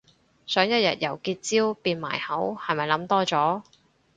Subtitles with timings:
[0.47, 3.61] 想一日由結焦變埋口係咪諗多咗